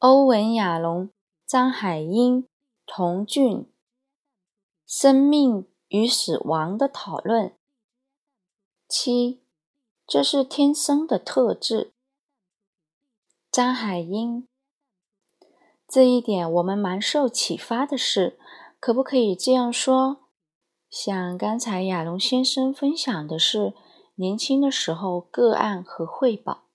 [0.00, 1.10] 欧文·亚龙、
[1.46, 2.48] 张海英、
[2.86, 3.58] 童俊，
[4.86, 7.48] 《生命与死亡的讨论》
[8.88, 9.42] 七，
[10.06, 11.92] 这是天生的特质。
[13.52, 14.48] 张海英，
[15.86, 18.38] 这一点我们蛮受启发的是，
[18.80, 20.20] 可不可以这样说？
[20.88, 23.74] 像刚才亚龙先生分享的是
[24.14, 26.69] 年轻的时候个案和汇报。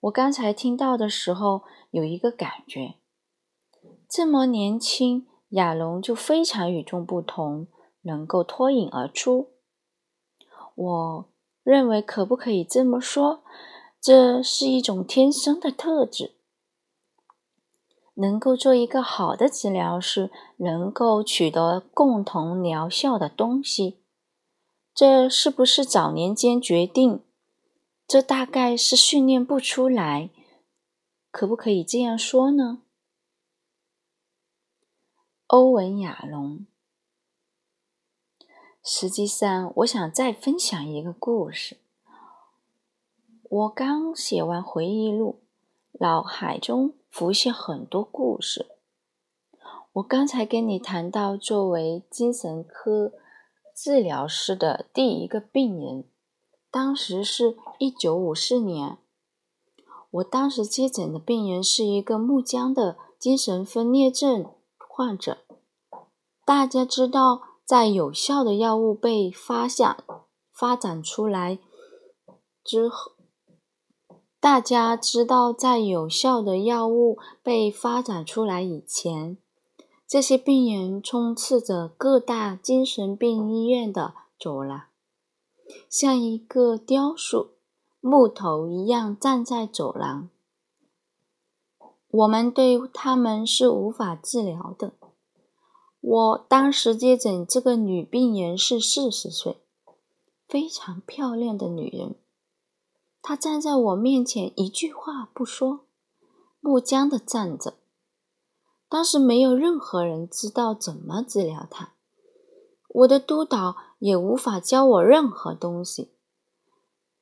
[0.00, 2.94] 我刚才听到的时候，有一个感觉：
[4.08, 7.66] 这么年轻，亚龙就非常与众不同，
[8.02, 9.48] 能够脱颖而出。
[10.74, 11.28] 我
[11.64, 13.42] 认为，可不可以这么说？
[14.00, 16.36] 这是一种天生的特质，
[18.14, 23.98] 能够做一个好的治疗师，能够取得共同疗效的东西。
[24.94, 27.24] 这是不是早年间决定？
[28.08, 30.30] 这大概是训练不出来，
[31.30, 32.80] 可不可以这样说呢？
[35.48, 36.64] 欧文·亚龙。
[38.82, 41.76] 实际上，我想再分享一个故事。
[43.42, 45.42] 我刚写完回忆录，
[46.00, 48.68] 脑海中浮现很多故事。
[49.92, 53.12] 我刚才跟你谈到，作为精神科
[53.74, 56.04] 治疗师的第一个病人。
[56.70, 58.98] 当时是一九五四年，
[60.10, 65.38] 我当时接诊的病人是一个木僵的精神分裂症患者。
[66.44, 69.96] 大家知道，在有效的药物被发现、
[70.52, 71.58] 发展出来
[72.62, 73.12] 之后，
[74.38, 79.38] 大家知道，在有效的药物被发展出来以前，
[80.06, 84.84] 这些病人充斥着各大精神病医院的走廊。
[85.88, 87.52] 像一个雕塑
[88.00, 90.28] 木头一样站在走廊，
[92.10, 94.92] 我们对他们是无法治疗的。
[96.00, 99.58] 我当时接诊这个女病人是四十岁，
[100.46, 102.14] 非常漂亮的女人。
[103.20, 105.80] 她站在我面前，一句话不说，
[106.60, 107.74] 木僵的站着。
[108.88, 111.94] 当时没有任何人知道怎么治疗她。
[112.88, 116.12] 我的督导也无法教我任何东西。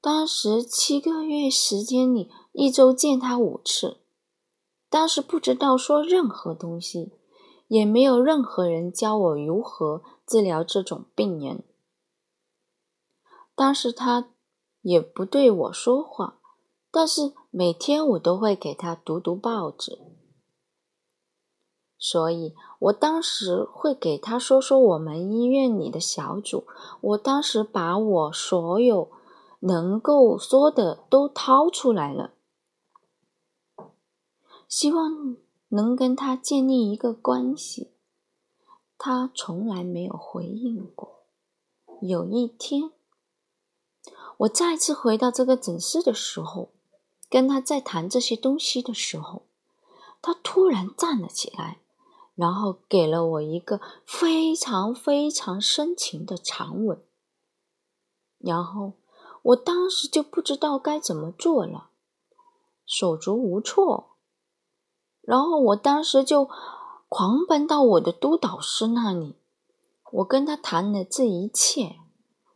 [0.00, 3.98] 当时七个月时间里，一周见他五次。
[4.88, 7.12] 当时不知道说任何东西，
[7.66, 11.64] 也没有任何人教我如何治疗这种病人。
[13.56, 14.28] 当时他
[14.82, 16.38] 也不对我说话，
[16.92, 20.05] 但是每天我都会给他读读报纸。
[22.08, 26.64] 所以我当时会给他说说我们医院里的小组。
[27.00, 29.10] 我当时把我所有
[29.58, 32.30] 能够说的都掏出来了，
[34.68, 35.36] 希望
[35.70, 37.90] 能跟他建立一个关系。
[38.96, 41.24] 他从来没有回应过。
[42.00, 42.92] 有一天，
[44.36, 46.68] 我再次回到这个诊室的时候，
[47.28, 49.42] 跟他在谈这些东西的时候，
[50.22, 51.80] 他突然站了起来。
[52.36, 57.02] 然后给了我一个非常非常深情的长吻，
[58.36, 58.92] 然后
[59.40, 61.88] 我当时就不知道该怎么做了，
[62.84, 64.18] 手足无措。
[65.22, 66.50] 然后我当时就
[67.08, 69.36] 狂奔到我的督导师那里，
[70.12, 71.96] 我跟他谈了这一切。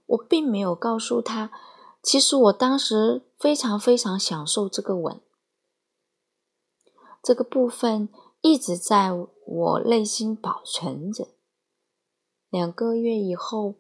[0.05, 1.51] 我并没有告诉他，
[2.03, 5.23] 其实我当时非常非常享受这个吻，
[7.23, 8.11] 这个部分。
[8.43, 9.11] 一直在
[9.53, 11.27] 我内心保存着。
[12.51, 13.75] 两个月以后，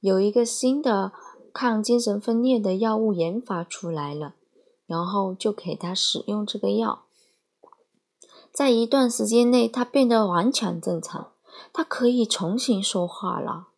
[0.00, 1.12] 有一个新的
[1.52, 4.34] 抗精神分裂的药物研发出来了，
[4.86, 7.04] 然后就给他使用这个药。
[8.50, 11.32] 在一段时间内，他变得完全正常，
[11.74, 13.68] 他可以重新说话了。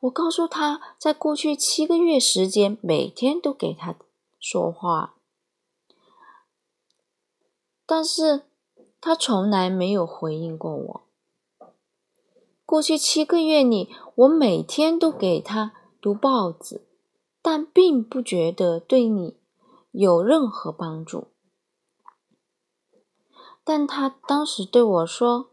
[0.00, 3.94] 我告诉他，在过去七个月时间，每天都给他
[4.38, 5.14] 说话，
[7.86, 8.42] 但是。
[9.00, 11.02] 他从来没有回应过我。
[12.66, 16.86] 过去七个月里，我每天都给他读报纸，
[17.40, 19.38] 但并不觉得对你
[19.90, 21.28] 有任何帮助。
[23.64, 25.50] 但他当时对我说：“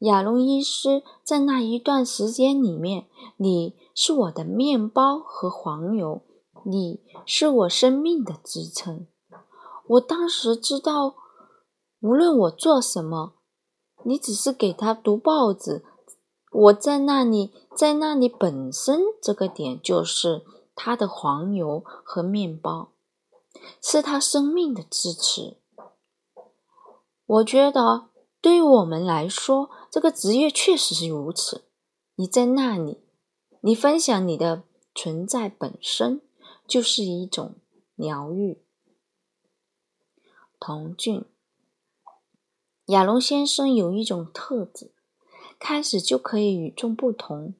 [0.00, 3.08] 亚龙医师，在那一段时间里面，
[3.38, 6.22] 你是我的面包和黄油，
[6.64, 9.06] 你是我生命的支撑。”
[9.88, 11.16] 我当时知道。
[12.02, 13.34] 无论我做什么，
[14.04, 15.84] 你只是给他读报纸。
[16.50, 20.44] 我在那里，在那里本身这个点就是
[20.74, 22.90] 他的黄油和面包，
[23.80, 25.58] 是他生命的支持。
[27.24, 28.08] 我觉得
[28.40, 31.62] 对于我们来说，这个职业确实是如此。
[32.16, 32.98] 你在那里，
[33.60, 36.20] 你分享你的存在本身
[36.66, 37.54] 就是一种
[37.94, 38.60] 疗愈。
[40.58, 41.24] 童俊，
[42.92, 44.90] 亚龙先生有一种特质，
[45.58, 47.54] 开始就可以与众不同。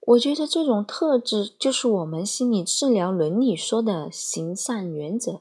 [0.00, 5.40] 我觉得这种特质就是我们心理治疗伦理说的行善原则。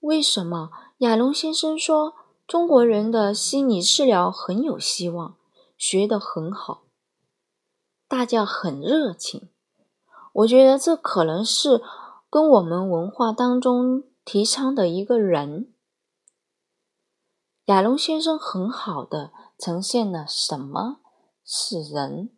[0.00, 2.14] 为什么亚龙先生说
[2.46, 5.36] 中国人的心理治疗很有希望，
[5.78, 6.82] 学得很好，
[8.06, 9.48] 大家很热情？
[10.34, 11.80] 我觉得这可能是
[12.28, 15.71] 跟我们文化当中提倡的一个人。
[17.66, 20.96] 亚龙先生很好的呈现了什么
[21.44, 22.30] 是人。